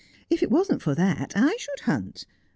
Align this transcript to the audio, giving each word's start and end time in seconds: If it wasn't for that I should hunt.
If 0.31 0.41
it 0.41 0.49
wasn't 0.49 0.81
for 0.81 0.95
that 0.95 1.33
I 1.35 1.55
should 1.59 1.81
hunt. 1.81 2.25